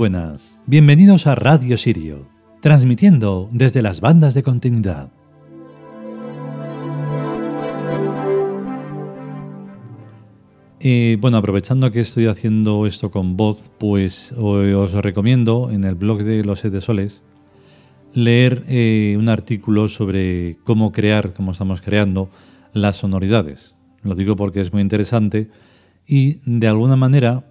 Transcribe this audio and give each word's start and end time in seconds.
Buenas, 0.00 0.58
bienvenidos 0.64 1.26
a 1.26 1.34
Radio 1.34 1.76
Sirio, 1.76 2.26
transmitiendo 2.62 3.50
desde 3.52 3.82
las 3.82 4.00
bandas 4.00 4.32
de 4.32 4.42
continuidad. 4.42 5.12
Eh, 10.80 11.18
bueno, 11.20 11.36
aprovechando 11.36 11.92
que 11.92 12.00
estoy 12.00 12.28
haciendo 12.28 12.86
esto 12.86 13.10
con 13.10 13.36
voz, 13.36 13.70
pues 13.76 14.32
os 14.32 14.94
recomiendo 14.94 15.68
en 15.70 15.84
el 15.84 15.96
blog 15.96 16.22
de 16.22 16.44
los 16.44 16.60
Siete 16.60 16.80
Soles 16.80 17.22
leer 18.14 18.64
eh, 18.68 19.16
un 19.18 19.28
artículo 19.28 19.86
sobre 19.88 20.56
cómo 20.64 20.92
crear, 20.92 21.34
cómo 21.34 21.52
estamos 21.52 21.82
creando 21.82 22.30
las 22.72 22.96
sonoridades. 22.96 23.74
Lo 24.02 24.14
digo 24.14 24.34
porque 24.34 24.62
es 24.62 24.72
muy 24.72 24.80
interesante 24.80 25.50
y 26.06 26.38
de 26.46 26.68
alguna 26.68 26.96
manera 26.96 27.49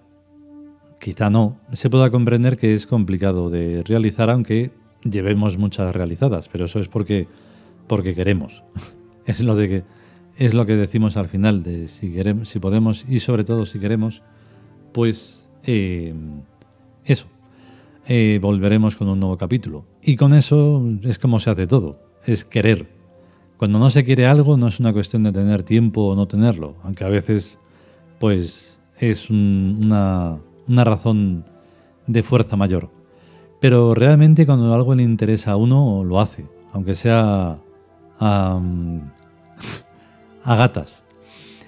quizá 0.99 1.29
no, 1.29 1.57
se 1.73 1.89
pueda 1.89 2.09
comprender 2.09 2.57
que 2.57 2.75
es 2.75 2.85
complicado 2.85 3.49
de 3.49 3.83
realizar, 3.83 4.29
aunque 4.29 4.71
llevemos 5.03 5.57
muchas 5.57 5.95
realizadas, 5.95 6.49
pero 6.49 6.65
eso 6.65 6.79
es 6.79 6.87
porque, 6.87 7.27
porque 7.87 8.13
queremos. 8.13 8.63
es 9.25 9.39
lo 9.41 9.55
de 9.55 9.69
que 9.69 9.83
es 10.37 10.53
lo 10.53 10.65
que 10.65 10.77
decimos 10.77 11.17
al 11.17 11.27
final 11.27 11.63
de 11.63 11.89
si 11.89 12.13
queremos, 12.13 12.47
si 12.47 12.59
podemos 12.59 13.05
y 13.09 13.19
sobre 13.19 13.43
todo 13.43 13.65
si 13.65 13.77
queremos, 13.79 14.23
pues 14.93 15.49
eh, 15.63 16.13
eso. 17.03 17.27
Eh, 18.07 18.39
volveremos 18.41 18.95
con 18.95 19.09
un 19.09 19.19
nuevo 19.19 19.37
capítulo. 19.37 19.85
Y 20.01 20.15
con 20.15 20.33
eso 20.33 20.83
es 21.03 21.19
como 21.19 21.39
se 21.39 21.49
hace 21.49 21.67
todo, 21.67 21.99
es 22.25 22.45
querer. 22.45 22.87
Cuando 23.57 23.79
no 23.79 23.89
se 23.89 24.05
quiere 24.05 24.25
algo 24.25 24.55
no 24.55 24.69
es 24.69 24.79
una 24.79 24.93
cuestión 24.93 25.23
de 25.23 25.33
tener 25.33 25.63
tiempo 25.63 26.03
o 26.03 26.15
no 26.15 26.25
tenerlo, 26.27 26.75
aunque 26.83 27.03
a 27.03 27.09
veces 27.09 27.59
pues 28.17 28.79
es 28.97 29.29
una 29.29 30.39
una 30.69 30.83
razón 30.83 31.43
de 32.07 32.23
fuerza 32.23 32.55
mayor. 32.55 32.89
Pero 33.59 33.93
realmente 33.93 34.45
cuando 34.45 34.73
algo 34.73 34.95
le 34.95 35.03
interesa 35.03 35.51
a 35.51 35.57
uno, 35.57 36.03
lo 36.05 36.21
hace, 36.21 36.45
aunque 36.71 36.95
sea 36.95 37.59
a, 38.19 38.61
gatas. 40.45 41.03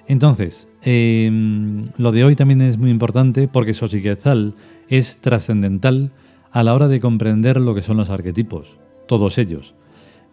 Entonces, 0.08 0.68
em, 0.82 1.86
lo 1.98 2.12
de 2.12 2.24
hoy 2.24 2.36
también 2.36 2.62
es 2.62 2.78
muy 2.78 2.90
importante 2.90 3.48
porque 3.48 3.74
Xochiquetzal 3.74 4.56
es 4.90 5.18
trascendental 5.20 6.12
a 6.52 6.64
la 6.64 6.74
hora 6.74 6.88
de 6.88 7.00
comprender 7.00 7.60
lo 7.60 7.74
que 7.76 7.82
son 7.82 7.98
los 7.98 8.10
arquetipos, 8.10 8.78
todos 9.08 9.38
ellos. 9.38 9.76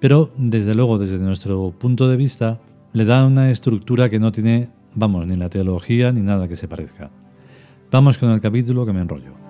Pero, 0.00 0.30
desde 0.36 0.75
luego, 0.75 0.98
desde 0.98 1.19
nuestro 1.19 1.72
punto 1.77 2.08
de 2.08 2.16
vista, 2.16 2.60
le 2.92 3.04
da 3.04 3.26
una 3.26 3.50
estructura 3.50 4.09
que 4.09 4.21
no 4.21 4.32
tiene, 4.32 4.71
vamos, 4.94 5.26
ni 5.26 5.37
la 5.37 5.48
teología 5.48 6.12
ni 6.12 6.21
nada 6.21 6.48
que 6.48 6.56
se 6.56 6.69
parezca. 6.69 7.10
Vamos 7.91 8.19
con 8.19 8.31
el 8.31 8.41
capítulo 8.41 8.84
que 8.84 8.93
me 8.93 9.00
enrollo. 9.00 9.47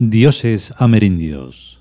Dioses 0.00 0.72
amerindios. 0.78 1.80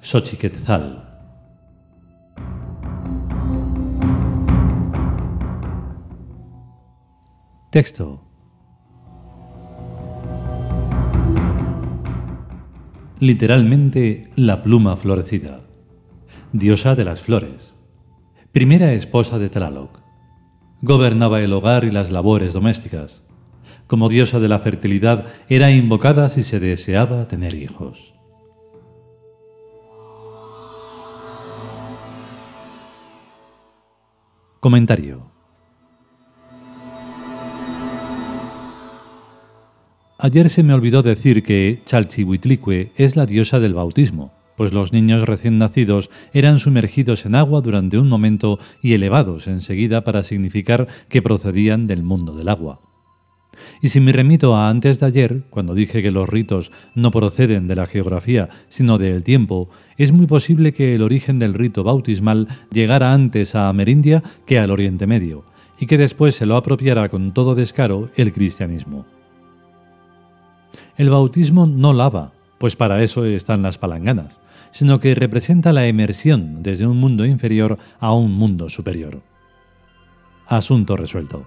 Xochiquetzal. 0.00 1.04
Texto. 7.70 8.24
Literalmente 13.20 14.32
la 14.34 14.64
pluma 14.64 14.96
florecida. 14.96 15.60
Diosa 16.52 16.96
de 16.96 17.04
las 17.04 17.20
flores. 17.20 17.76
Primera 18.50 18.94
esposa 18.94 19.38
de 19.38 19.48
Tlaloc 19.48 20.07
Gobernaba 20.80 21.40
el 21.40 21.52
hogar 21.52 21.82
y 21.82 21.90
las 21.90 22.12
labores 22.12 22.52
domésticas. 22.52 23.24
Como 23.88 24.08
diosa 24.08 24.38
de 24.38 24.48
la 24.48 24.60
fertilidad, 24.60 25.26
era 25.48 25.72
invocada 25.72 26.30
si 26.30 26.42
se 26.42 26.60
deseaba 26.60 27.26
tener 27.26 27.54
hijos. 27.54 28.14
Comentario. 34.60 35.32
Ayer 40.18 40.48
se 40.48 40.62
me 40.62 40.74
olvidó 40.74 41.02
decir 41.02 41.42
que 41.42 41.82
Chalchihuitlicue 41.84 42.92
es 42.96 43.16
la 43.16 43.26
diosa 43.26 43.58
del 43.58 43.74
bautismo 43.74 44.37
pues 44.58 44.72
los 44.72 44.92
niños 44.92 45.22
recién 45.22 45.56
nacidos 45.56 46.10
eran 46.32 46.58
sumergidos 46.58 47.24
en 47.24 47.36
agua 47.36 47.60
durante 47.60 47.96
un 47.96 48.08
momento 48.08 48.58
y 48.82 48.92
elevados 48.92 49.46
enseguida 49.46 50.02
para 50.02 50.24
significar 50.24 50.88
que 51.08 51.22
procedían 51.22 51.86
del 51.86 52.02
mundo 52.02 52.34
del 52.34 52.48
agua. 52.48 52.80
Y 53.80 53.90
si 53.90 54.00
me 54.00 54.10
remito 54.10 54.56
a 54.56 54.68
antes 54.68 54.98
de 54.98 55.06
ayer, 55.06 55.44
cuando 55.48 55.74
dije 55.74 56.02
que 56.02 56.10
los 56.10 56.28
ritos 56.28 56.72
no 56.96 57.12
proceden 57.12 57.68
de 57.68 57.76
la 57.76 57.86
geografía, 57.86 58.48
sino 58.68 58.98
del 58.98 59.22
tiempo, 59.22 59.70
es 59.96 60.10
muy 60.10 60.26
posible 60.26 60.72
que 60.72 60.96
el 60.96 61.02
origen 61.02 61.38
del 61.38 61.54
rito 61.54 61.84
bautismal 61.84 62.48
llegara 62.72 63.12
antes 63.12 63.54
a 63.54 63.68
Amerindia 63.68 64.24
que 64.44 64.58
al 64.58 64.72
Oriente 64.72 65.06
Medio, 65.06 65.44
y 65.78 65.86
que 65.86 65.98
después 65.98 66.34
se 66.34 66.46
lo 66.46 66.56
apropiara 66.56 67.08
con 67.08 67.32
todo 67.32 67.54
descaro 67.54 68.10
el 68.16 68.32
cristianismo. 68.32 69.06
El 70.96 71.10
bautismo 71.10 71.68
no 71.68 71.92
lava, 71.92 72.32
pues 72.58 72.76
para 72.76 73.02
eso 73.02 73.24
están 73.24 73.62
las 73.62 73.78
palanganas, 73.78 74.40
sino 74.70 75.00
que 75.00 75.14
representa 75.14 75.72
la 75.72 75.86
emersión 75.86 76.62
desde 76.62 76.86
un 76.86 76.98
mundo 76.98 77.24
inferior 77.24 77.78
a 78.00 78.12
un 78.12 78.32
mundo 78.32 78.68
superior. 78.68 79.22
Asunto 80.46 80.96
resuelto. 80.96 81.46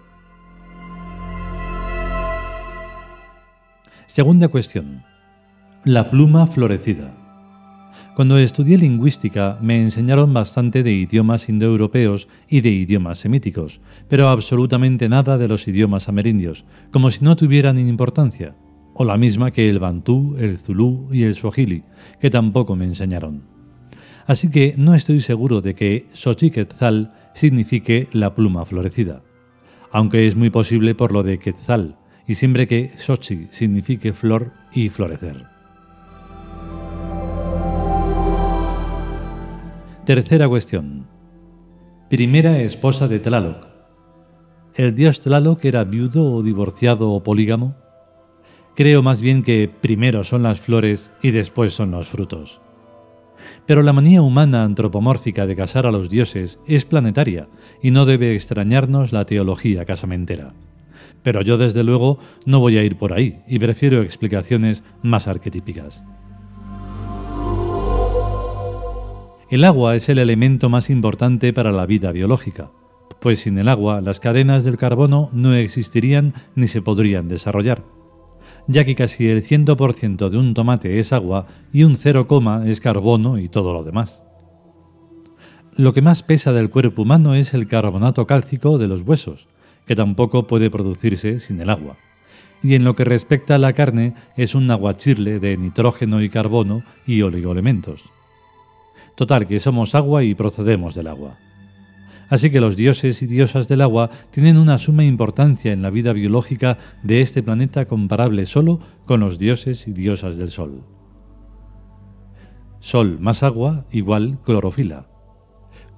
Segunda 4.06 4.48
cuestión. 4.48 5.04
La 5.86 6.10
pluma 6.10 6.46
florecida. 6.48 7.18
Cuando 8.16 8.38
estudié 8.38 8.78
lingüística 8.78 9.58
me 9.62 9.82
enseñaron 9.82 10.34
bastante 10.34 10.84
de 10.84 10.92
idiomas 10.92 11.48
indoeuropeos 11.48 12.28
y 12.50 12.60
de 12.62 12.70
idiomas 12.70 13.20
semíticos, 13.20 13.80
pero 14.10 14.28
absolutamente 14.28 15.08
nada 15.08 15.38
de 15.38 15.48
los 15.48 15.68
idiomas 15.68 16.10
amerindios, 16.10 16.66
como 16.92 17.10
si 17.10 17.24
no 17.24 17.36
tuvieran 17.38 17.80
importancia, 17.80 18.54
o 18.94 19.06
la 19.06 19.18
misma 19.18 19.52
que 19.52 19.70
el 19.70 19.80
bantú, 19.80 20.36
el 20.38 20.58
zulú 20.60 21.08
y 21.12 21.24
el 21.24 21.36
swahili, 21.36 21.84
que 22.20 22.30
tampoco 22.30 22.76
me 22.76 22.86
enseñaron. 22.86 23.44
Así 24.28 24.50
que 24.50 24.76
no 24.78 24.96
estoy 24.96 25.22
seguro 25.22 25.62
de 25.62 25.74
que 25.74 26.08
Xochiquetzal 26.14 27.14
signifique 27.34 28.08
la 28.12 28.36
pluma 28.36 28.66
florecida, 28.66 29.24
aunque 29.92 30.28
es 30.28 30.36
muy 30.36 30.50
posible 30.50 30.96
por 30.96 31.12
lo 31.12 31.24
de 31.24 31.40
Quetzal, 31.40 31.98
y 32.28 32.36
siempre 32.36 32.68
que 32.68 32.92
Xochi 32.98 33.48
signifique 33.50 34.14
flor 34.14 34.54
y 34.74 34.90
florecer. 34.90 35.46
Tercera 40.06 40.48
cuestión. 40.48 41.08
Primera 42.10 42.62
esposa 42.62 43.08
de 43.08 43.20
Tlaloc. 43.20 43.68
¿El 44.76 44.96
dios 44.96 45.20
Tlaloc 45.20 45.64
era 45.66 45.84
viudo 45.84 46.34
o 46.34 46.42
divorciado 46.42 47.12
o 47.12 47.24
polígamo? 47.24 47.76
Creo 48.76 49.04
más 49.04 49.22
bien 49.22 49.44
que 49.44 49.70
primero 49.70 50.24
son 50.24 50.44
las 50.44 50.62
flores 50.62 51.12
y 51.22 51.32
después 51.32 51.74
son 51.74 51.92
los 51.92 52.08
frutos. 52.08 52.62
Pero 53.66 53.84
la 53.84 53.94
manía 53.94 54.22
humana 54.22 54.64
antropomórfica 54.64 55.46
de 55.46 55.56
casar 55.56 55.86
a 55.86 55.92
los 55.92 56.10
dioses 56.10 56.60
es 56.68 56.86
planetaria 56.86 57.48
y 57.82 57.92
no 57.92 58.06
debe 58.06 58.34
extrañarnos 58.34 59.12
la 59.12 59.26
teología 59.26 59.84
casamentera. 59.86 60.54
Pero 61.24 61.42
yo 61.42 61.58
desde 61.58 61.84
luego 61.84 62.18
no 62.46 62.60
voy 62.60 62.78
a 62.78 62.84
ir 62.84 62.98
por 62.98 63.14
ahí 63.14 63.40
y 63.48 63.60
prefiero 63.60 64.02
explicaciones 64.02 64.84
más 65.04 65.28
arquetípicas. 65.28 66.04
El 69.50 69.66
agua 69.66 69.98
es 69.98 70.08
el 70.08 70.18
elemento 70.18 70.70
más 70.70 70.90
importante 70.90 71.52
para 71.52 71.74
la 71.74 71.86
vida 71.86 72.14
biológica, 72.14 72.72
pues 73.20 73.42
sin 73.42 73.58
el 73.58 73.68
agua 73.68 74.00
las 74.00 74.22
cadenas 74.22 74.64
del 74.64 74.78
carbono 74.78 75.30
no 75.34 75.54
existirían 75.54 76.34
ni 76.56 76.68
se 76.68 76.82
podrían 76.82 77.28
desarrollar, 77.28 77.84
ya 78.68 78.86
que 78.86 78.96
casi 78.96 79.28
el 79.28 79.44
100% 79.44 80.30
de 80.30 80.38
un 80.38 80.54
tomate 80.54 81.00
es 81.00 81.14
agua 81.14 81.48
y 81.72 81.84
un 81.84 81.98
0, 81.98 82.28
es 82.66 82.82
carbono 82.82 83.38
y 83.38 83.50
todo 83.50 83.74
lo 83.74 83.84
demás. 83.84 84.24
Lo 85.76 85.94
que 85.94 86.02
más 86.02 86.24
pesa 86.24 86.52
del 86.52 86.70
cuerpo 86.70 87.04
humano 87.04 87.34
es 87.34 87.54
el 87.54 87.68
carbonato 87.68 88.28
cálcico 88.28 88.78
de 88.78 88.88
los 88.88 89.02
huesos, 89.02 89.48
que 89.86 89.96
tampoco 89.96 90.46
puede 90.46 90.70
producirse 90.70 91.40
sin 91.40 91.62
el 91.62 91.70
agua. 91.70 91.98
Y 92.62 92.76
en 92.76 92.84
lo 92.84 92.96
que 92.96 93.06
respecta 93.06 93.56
a 93.56 93.58
la 93.58 93.74
carne, 93.74 94.14
es 94.38 94.54
un 94.54 94.70
aguachirle 94.70 95.40
de 95.40 95.58
nitrógeno 95.58 96.22
y 96.22 96.30
carbono 96.30 96.84
y 97.08 97.22
oligoelementos. 97.22 98.04
Total, 99.16 99.48
que 99.48 99.60
somos 99.60 99.96
agua 99.96 100.24
y 100.24 100.36
procedemos 100.36 100.94
del 100.94 101.08
agua. 101.08 101.38
Así 102.32 102.50
que 102.50 102.62
los 102.62 102.78
dioses 102.78 103.22
y 103.22 103.28
diosas 103.28 103.68
del 103.68 103.82
agua 103.82 104.10
tienen 104.32 104.58
una 104.58 104.78
suma 104.78 105.04
importancia 105.04 105.74
en 105.74 105.82
la 105.82 105.90
vida 105.90 106.14
biológica 106.14 106.78
de 107.04 107.20
este 107.20 107.44
planeta 107.44 107.86
comparable 107.86 108.46
solo 108.46 108.80
con 109.06 109.20
los 109.20 109.38
dioses 109.38 109.86
y 109.86 109.92
diosas 109.92 110.38
del 110.38 110.50
Sol. 110.50 110.82
Sol 112.80 113.20
más 113.20 113.44
agua 113.44 113.86
igual 113.92 114.40
clorofila. 114.46 115.10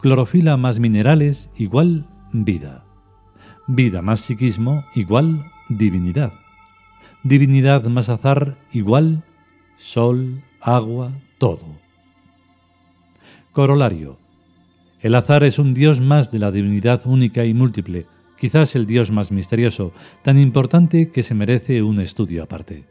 Clorofila 0.02 0.58
más 0.58 0.80
minerales 0.80 1.52
igual 1.56 2.10
vida. 2.32 2.84
Vida 3.68 4.02
más 4.02 4.22
psiquismo 4.22 4.84
igual 4.96 5.46
divinidad. 5.70 6.34
Divinidad 7.24 7.84
más 7.84 8.10
azar 8.10 8.58
igual 8.72 9.24
sol, 9.78 10.42
agua, 10.62 11.12
todo. 11.38 11.68
Corolario. 13.52 14.23
El 15.04 15.16
azar 15.16 15.44
es 15.44 15.60
un 15.60 15.74
dios 15.74 16.00
más 16.00 16.32
de 16.32 16.40
la 16.40 16.50
divinidad 16.50 17.02
única 17.06 17.44
y 17.44 17.54
múltiple, 17.54 18.06
quizás 18.40 18.74
el 18.78 18.86
dios 18.86 19.12
más 19.12 19.34
misterioso, 19.34 19.92
tan 20.22 20.40
importante 20.40 21.12
que 21.12 21.24
se 21.24 21.36
merece 21.36 21.84
un 21.84 22.00
estudio 22.00 22.42
aparte. 22.42 22.86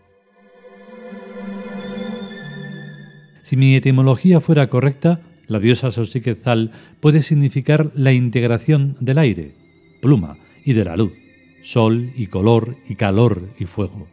Si 3.41 3.57
mi 3.57 3.75
etimología 3.75 4.43
fuera 4.43 4.69
correcta, 4.69 5.23
la 5.47 5.59
diosa 5.59 5.91
Xochiquetzal 5.91 6.71
puede 7.01 7.23
significar 7.23 7.91
la 7.95 8.13
integración 8.13 8.95
del 9.01 9.17
aire, 9.17 9.55
pluma, 10.03 10.37
y 10.67 10.75
de 10.75 10.85
la 10.85 10.99
luz, 10.99 11.17
sol 11.63 12.13
y 12.15 12.27
color 12.27 12.77
y 12.87 12.97
calor 12.97 13.49
y 13.59 13.65
fuego, 13.65 14.07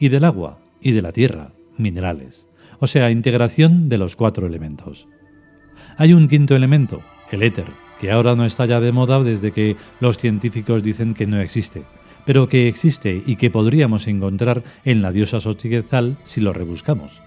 y 0.00 0.08
del 0.08 0.24
agua 0.24 0.58
y 0.80 0.90
de 0.92 1.02
la 1.02 1.12
tierra, 1.12 1.52
minerales, 1.78 2.48
o 2.80 2.88
sea, 2.88 3.12
integración 3.12 3.88
de 3.88 3.98
los 3.98 4.16
cuatro 4.16 4.48
elementos. 4.48 5.06
Hay 5.96 6.12
un 6.12 6.26
quinto 6.26 6.56
elemento, 6.56 7.02
el 7.30 7.42
éter, 7.42 7.66
que 8.00 8.10
ahora 8.10 8.34
no 8.34 8.44
está 8.44 8.66
ya 8.66 8.80
de 8.80 8.92
moda 8.92 9.22
desde 9.22 9.52
que 9.52 9.76
los 10.00 10.18
científicos 10.18 10.82
dicen 10.82 11.14
que 11.14 11.26
no 11.26 11.40
existe, 11.40 11.82
pero 12.24 12.48
que 12.48 12.68
existe 12.68 13.22
y 13.24 13.36
que 13.36 13.50
podríamos 13.50 14.06
encontrar 14.06 14.62
en 14.84 15.02
la 15.02 15.12
diosa 15.12 15.40
Xochiquetzal 15.40 16.18
si 16.24 16.40
lo 16.40 16.52
rebuscamos. 16.52 17.22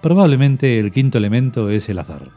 Probablemente 0.00 0.78
el 0.78 0.92
quinto 0.92 1.18
elemento 1.18 1.70
es 1.70 1.88
el 1.88 1.98
azar. 1.98 2.30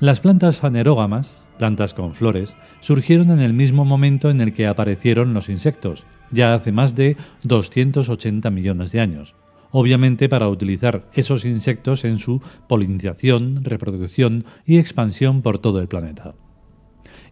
Las 0.00 0.20
plantas 0.20 0.60
fanerógamas, 0.60 1.42
plantas 1.58 1.92
con 1.92 2.14
flores, 2.14 2.56
surgieron 2.80 3.30
en 3.30 3.40
el 3.40 3.52
mismo 3.52 3.84
momento 3.84 4.30
en 4.30 4.40
el 4.40 4.54
que 4.54 4.66
aparecieron 4.66 5.34
los 5.34 5.48
insectos, 5.48 6.06
ya 6.30 6.54
hace 6.54 6.72
más 6.72 6.94
de 6.94 7.16
280 7.42 8.48
millones 8.50 8.92
de 8.92 9.00
años, 9.00 9.34
obviamente 9.70 10.28
para 10.28 10.48
utilizar 10.48 11.08
esos 11.14 11.44
insectos 11.44 12.04
en 12.04 12.18
su 12.18 12.40
polinización, 12.68 13.64
reproducción 13.64 14.44
y 14.66 14.78
expansión 14.78 15.42
por 15.42 15.58
todo 15.58 15.80
el 15.80 15.88
planeta. 15.88 16.34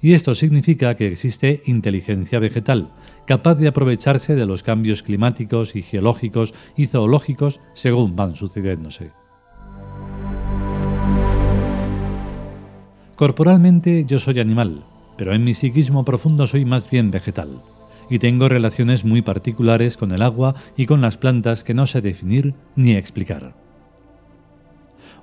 Y 0.00 0.12
esto 0.12 0.34
significa 0.34 0.94
que 0.96 1.08
existe 1.08 1.62
inteligencia 1.66 2.38
vegetal, 2.38 2.92
capaz 3.26 3.56
de 3.56 3.68
aprovecharse 3.68 4.36
de 4.36 4.46
los 4.46 4.62
cambios 4.62 5.02
climáticos 5.02 5.74
y 5.74 5.82
geológicos 5.82 6.54
y 6.76 6.86
zoológicos 6.86 7.60
según 7.74 8.14
van 8.14 8.36
sucediéndose. 8.36 9.10
Corporalmente 13.16 14.04
yo 14.06 14.20
soy 14.20 14.38
animal, 14.38 14.84
pero 15.16 15.34
en 15.34 15.42
mi 15.42 15.54
psiquismo 15.54 16.04
profundo 16.04 16.46
soy 16.46 16.64
más 16.64 16.88
bien 16.88 17.10
vegetal 17.10 17.60
y 18.10 18.18
tengo 18.18 18.48
relaciones 18.48 19.04
muy 19.04 19.22
particulares 19.22 19.96
con 19.96 20.12
el 20.12 20.22
agua 20.22 20.54
y 20.76 20.86
con 20.86 21.00
las 21.00 21.16
plantas 21.16 21.64
que 21.64 21.74
no 21.74 21.86
sé 21.86 22.00
definir 22.00 22.54
ni 22.76 22.92
explicar. 22.92 23.54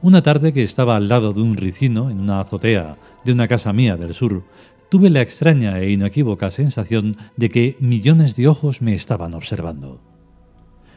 Una 0.02 0.22
tarde 0.22 0.54
que 0.54 0.64
estaba 0.64 0.96
al 0.96 1.08
lado 1.08 1.34
de 1.34 1.42
un 1.42 1.58
ricino 1.58 2.10
en 2.10 2.20
una 2.20 2.42
azotea 2.42 2.98
de 3.24 3.32
una 3.32 3.48
casa 3.48 3.74
mía 3.74 3.98
del 3.98 4.14
sur, 4.14 4.44
tuve 4.90 5.10
la 5.10 5.22
extraña 5.22 5.80
e 5.80 5.92
inequívoca 5.92 6.52
sensación 6.52 7.18
de 7.38 7.50
que 7.50 7.78
millones 7.80 8.36
de 8.36 8.48
ojos 8.48 8.82
me 8.82 8.94
estaban 8.94 9.34
observando. 9.34 10.00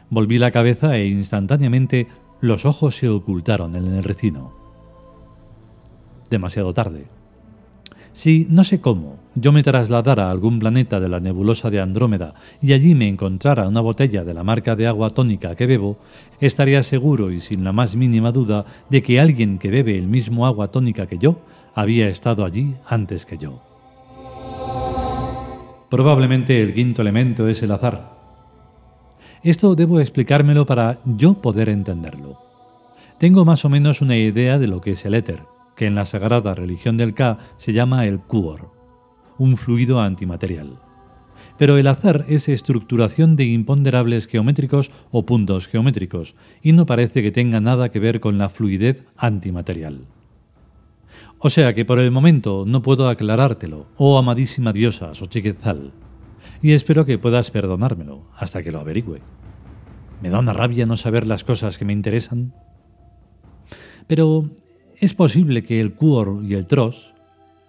Volví 0.09 0.37
la 0.37 0.51
cabeza 0.51 0.97
e 0.97 1.07
instantáneamente 1.07 2.07
los 2.41 2.65
ojos 2.65 2.95
se 2.95 3.09
ocultaron 3.09 3.75
en 3.75 3.87
el 3.87 4.03
ricino. 4.03 4.53
Demasiado 6.29 6.73
tarde. 6.73 7.18
Si, 8.19 8.47
no 8.49 8.65
sé 8.65 8.81
cómo, 8.81 9.15
yo 9.33 9.53
me 9.53 9.63
trasladara 9.63 10.27
a 10.27 10.31
algún 10.31 10.59
planeta 10.59 10.99
de 10.99 11.07
la 11.07 11.21
nebulosa 11.21 11.69
de 11.69 11.79
Andrómeda 11.79 12.33
y 12.61 12.73
allí 12.73 12.93
me 12.93 13.07
encontrara 13.07 13.65
una 13.65 13.79
botella 13.79 14.25
de 14.25 14.33
la 14.33 14.43
marca 14.43 14.75
de 14.75 14.87
agua 14.87 15.09
tónica 15.09 15.55
que 15.55 15.65
bebo, 15.65 15.99
estaría 16.41 16.83
seguro 16.83 17.31
y 17.31 17.39
sin 17.39 17.63
la 17.63 17.71
más 17.71 17.95
mínima 17.95 18.33
duda 18.33 18.65
de 18.89 19.01
que 19.01 19.21
alguien 19.21 19.57
que 19.57 19.71
bebe 19.71 19.97
el 19.97 20.07
mismo 20.07 20.45
agua 20.45 20.67
tónica 20.67 21.07
que 21.07 21.17
yo 21.17 21.39
había 21.73 22.09
estado 22.09 22.43
allí 22.43 22.75
antes 22.89 23.25
que 23.25 23.37
yo. 23.37 23.61
Probablemente 25.89 26.61
el 26.61 26.73
quinto 26.73 27.01
elemento 27.01 27.47
es 27.47 27.63
el 27.63 27.71
azar. 27.71 28.17
Esto 29.43 29.75
debo 29.75 30.01
explicármelo 30.01 30.65
para 30.65 30.99
yo 31.05 31.35
poder 31.35 31.69
entenderlo. 31.69 32.37
Tengo 33.17 33.45
más 33.45 33.63
o 33.63 33.69
menos 33.69 34.01
una 34.01 34.17
idea 34.17 34.59
de 34.59 34.67
lo 34.67 34.81
que 34.81 34.91
es 34.91 35.05
el 35.05 35.13
éter, 35.13 35.43
que 35.79 35.87
en 35.87 35.95
la 35.95 36.03
sagrada 36.03 36.53
religión 36.55 36.97
del 36.97 37.13
Ka 37.13 37.37
se 37.55 37.71
llama 37.71 38.05
el 38.05 38.19
Kuor, 38.19 38.73
un 39.37 39.55
fluido 39.55 40.01
antimaterial. 40.01 40.81
Pero 41.57 41.77
el 41.77 41.87
azar 41.87 42.25
es 42.27 42.49
estructuración 42.49 43.37
de 43.37 43.45
imponderables 43.45 44.27
geométricos 44.27 44.91
o 45.09 45.25
puntos 45.25 45.69
geométricos, 45.69 46.35
y 46.61 46.73
no 46.73 46.85
parece 46.85 47.23
que 47.23 47.31
tenga 47.31 47.61
nada 47.61 47.91
que 47.91 47.99
ver 47.99 48.19
con 48.19 48.37
la 48.37 48.49
fluidez 48.49 49.05
antimaterial. 49.15 50.05
O 51.37 51.49
sea 51.49 51.73
que 51.73 51.85
por 51.85 51.99
el 51.99 52.11
momento 52.11 52.65
no 52.67 52.81
puedo 52.81 53.07
aclarártelo, 53.07 53.87
oh 53.95 54.17
amadísima 54.17 54.73
diosa 54.73 55.13
Xochiquetzal, 55.13 55.93
y 56.61 56.73
espero 56.73 57.05
que 57.05 57.17
puedas 57.17 57.51
perdonármelo 57.51 58.27
hasta 58.35 58.61
que 58.63 58.73
lo 58.73 58.81
averigüe. 58.81 59.21
Me 60.21 60.29
da 60.29 60.39
una 60.39 60.51
rabia 60.51 60.85
no 60.85 60.97
saber 60.97 61.25
las 61.25 61.45
cosas 61.45 61.77
que 61.77 61.85
me 61.85 61.93
interesan. 61.93 62.53
Pero 64.07 64.49
es 64.99 65.13
posible 65.13 65.63
que 65.63 65.79
el 65.79 65.93
Quor 65.93 66.41
y 66.43 66.55
el 66.55 66.67
Tros, 66.67 67.13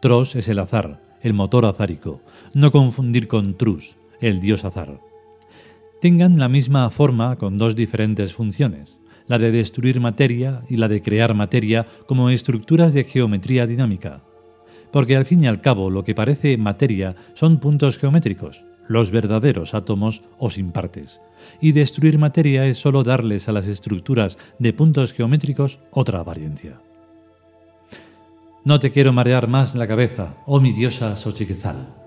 Tros 0.00 0.34
es 0.34 0.48
el 0.48 0.58
azar, 0.58 1.00
el 1.22 1.32
motor 1.32 1.64
azárico, 1.64 2.20
no 2.54 2.72
confundir 2.72 3.28
con 3.28 3.56
Trus, 3.56 3.96
el 4.20 4.40
dios 4.40 4.64
azar, 4.64 5.00
tengan 6.00 6.38
la 6.38 6.48
misma 6.48 6.90
forma 6.90 7.36
con 7.36 7.56
dos 7.56 7.76
diferentes 7.76 8.34
funciones, 8.34 8.98
la 9.28 9.38
de 9.38 9.52
destruir 9.52 10.00
materia 10.00 10.62
y 10.68 10.76
la 10.76 10.88
de 10.88 11.02
crear 11.02 11.34
materia 11.34 11.86
como 12.06 12.30
estructuras 12.30 12.94
de 12.94 13.04
geometría 13.04 13.66
dinámica. 13.66 14.24
Porque 14.90 15.16
al 15.16 15.24
fin 15.24 15.44
y 15.44 15.46
al 15.46 15.60
cabo 15.60 15.88
lo 15.88 16.02
que 16.02 16.16
parece 16.16 16.56
materia 16.56 17.14
son 17.34 17.60
puntos 17.60 17.98
geométricos, 17.98 18.64
los 18.88 19.12
verdaderos 19.12 19.72
átomos 19.74 20.22
o 20.38 20.50
sin 20.50 20.72
partes, 20.72 21.20
y 21.60 21.70
destruir 21.70 22.18
materia 22.18 22.66
es 22.66 22.78
solo 22.78 23.04
darles 23.04 23.48
a 23.48 23.52
las 23.52 23.68
estructuras 23.68 24.36
de 24.58 24.72
puntos 24.72 25.12
geométricos 25.12 25.78
otra 25.92 26.18
apariencia. 26.18 26.80
No 28.62 28.78
te 28.78 28.90
quiero 28.90 29.12
marear 29.12 29.48
más 29.48 29.74
la 29.74 29.88
cabeza, 29.88 30.34
oh 30.44 30.60
mi 30.60 30.72
diosa 30.72 31.16
Xochiquetzal. 31.16 31.99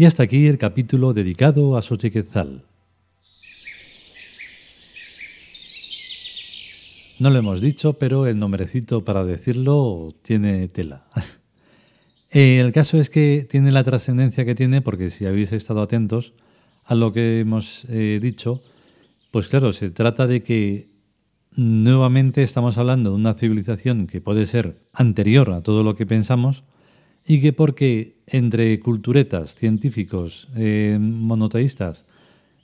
Y 0.00 0.06
hasta 0.06 0.22
aquí 0.22 0.46
el 0.46 0.56
capítulo 0.56 1.12
dedicado 1.12 1.76
a 1.76 1.82
Xochiquetzal. 1.82 2.64
No 7.18 7.28
lo 7.28 7.38
hemos 7.38 7.60
dicho, 7.60 7.92
pero 7.98 8.26
el 8.26 8.38
nombrecito 8.38 9.04
para 9.04 9.26
decirlo 9.26 10.14
tiene 10.22 10.68
tela. 10.68 11.04
Eh, 12.32 12.60
el 12.60 12.70
caso 12.70 13.00
es 13.00 13.10
que 13.10 13.44
tiene 13.50 13.72
la 13.72 13.82
trascendencia 13.82 14.44
que 14.44 14.54
tiene 14.54 14.80
porque 14.82 15.10
si 15.10 15.26
habéis 15.26 15.50
estado 15.50 15.82
atentos 15.82 16.32
a 16.84 16.94
lo 16.94 17.12
que 17.12 17.40
hemos 17.40 17.84
eh, 17.88 18.20
dicho, 18.22 18.62
pues 19.32 19.48
claro, 19.48 19.72
se 19.72 19.90
trata 19.90 20.28
de 20.28 20.40
que 20.40 20.90
nuevamente 21.56 22.44
estamos 22.44 22.78
hablando 22.78 23.10
de 23.10 23.16
una 23.16 23.34
civilización 23.34 24.06
que 24.06 24.20
puede 24.20 24.46
ser 24.46 24.80
anterior 24.92 25.50
a 25.50 25.64
todo 25.64 25.82
lo 25.82 25.96
que 25.96 26.06
pensamos 26.06 26.62
y 27.26 27.40
que 27.40 27.52
porque 27.52 28.16
entre 28.26 28.78
culturetas, 28.80 29.54
científicos, 29.54 30.48
eh, 30.56 30.98
monoteístas, 31.00 32.04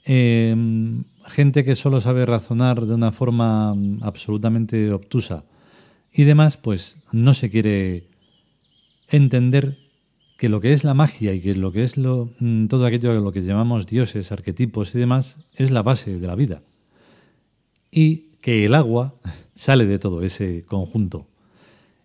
gente 0.05 1.65
que 1.65 1.75
solo 1.75 1.99
sabe 1.99 2.25
razonar 2.25 2.85
de 2.85 2.93
una 2.93 3.11
forma 3.11 3.75
absolutamente 4.01 4.91
obtusa 4.93 5.43
y 6.13 6.23
demás, 6.23 6.57
pues 6.57 6.97
no 7.11 7.33
se 7.33 7.49
quiere 7.49 8.07
entender 9.09 9.77
que 10.37 10.49
lo 10.49 10.61
que 10.61 10.73
es 10.73 10.83
la 10.83 10.93
magia 10.93 11.33
y 11.33 11.41
que 11.41 11.55
lo 11.55 11.71
que 11.71 11.83
es 11.83 11.97
mm, 11.97 12.67
todo 12.67 12.85
aquello 12.85 13.13
lo 13.13 13.31
que 13.31 13.43
llamamos 13.43 13.87
dioses, 13.87 14.31
arquetipos 14.31 14.93
y 14.93 14.99
demás 14.99 15.37
es 15.55 15.71
la 15.71 15.83
base 15.83 16.19
de 16.19 16.27
la 16.27 16.35
vida. 16.35 16.61
Y 17.91 18.27
que 18.41 18.65
el 18.65 18.75
agua 18.75 19.15
sale 19.55 19.85
de 19.85 19.99
todo 19.99 20.21
ese 20.21 20.63
conjunto. 20.65 21.27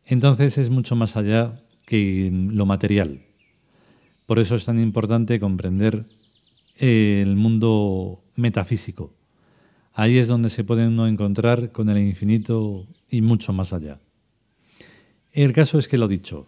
Entonces 0.07 0.59
es 0.59 0.71
mucho 0.71 0.97
más 0.97 1.17
allá 1.17 1.63
que 1.93 2.31
lo 2.33 2.65
material. 2.65 3.21
Por 4.25 4.39
eso 4.39 4.55
es 4.55 4.65
tan 4.65 4.81
importante 4.81 5.39
comprender 5.39 6.07
el 6.79 7.37
mundo 7.37 8.25
metafísico. 8.35 9.13
Ahí 9.93 10.17
es 10.17 10.27
donde 10.27 10.49
se 10.49 10.65
puede 10.65 10.87
uno 10.87 11.07
encontrar 11.07 11.71
con 11.71 11.91
el 11.91 11.99
infinito 11.99 12.87
y 13.11 13.21
mucho 13.21 13.53
más 13.53 13.75
allá. 13.75 14.01
El 15.33 15.53
caso 15.53 15.79
es 15.79 15.87
que 15.87 15.99
lo 15.99 16.09
dicho, 16.09 16.47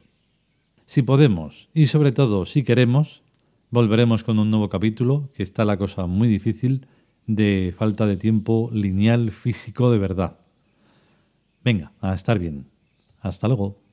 si 0.87 1.03
podemos 1.03 1.69
y 1.75 1.87
sobre 1.87 2.13
todo 2.13 2.47
si 2.47 2.63
queremos, 2.63 3.21
volveremos 3.69 4.25
con 4.25 4.39
un 4.39 4.51
nuevo 4.51 4.71
capítulo, 4.71 5.29
que 5.35 5.43
está 5.43 5.67
la 5.67 5.77
cosa 5.77 6.07
muy 6.07 6.27
difícil 6.27 6.87
de 7.27 7.75
falta 7.77 8.07
de 8.07 8.17
tiempo 8.17 8.71
lineal 8.73 9.31
físico 9.31 9.91
de 9.91 9.99
verdad. 9.99 10.39
Venga, 11.63 11.93
a 12.01 12.15
estar 12.15 12.39
bien. 12.39 12.65
Hasta 13.21 13.47
luego. 13.47 13.84